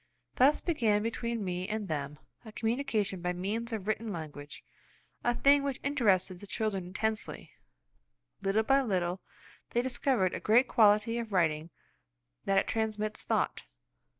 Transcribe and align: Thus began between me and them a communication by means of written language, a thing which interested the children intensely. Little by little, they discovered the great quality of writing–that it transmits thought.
Thus 0.37 0.61
began 0.61 1.03
between 1.03 1.45
me 1.45 1.67
and 1.69 1.87
them 1.87 2.17
a 2.43 2.51
communication 2.51 3.21
by 3.21 3.33
means 3.33 3.71
of 3.71 3.87
written 3.87 4.11
language, 4.11 4.63
a 5.23 5.35
thing 5.35 5.61
which 5.61 5.79
interested 5.83 6.39
the 6.39 6.47
children 6.47 6.87
intensely. 6.87 7.51
Little 8.41 8.63
by 8.63 8.81
little, 8.81 9.21
they 9.73 9.83
discovered 9.83 10.31
the 10.31 10.39
great 10.39 10.67
quality 10.67 11.19
of 11.19 11.31
writing–that 11.31 12.57
it 12.57 12.67
transmits 12.67 13.21
thought. 13.25 13.61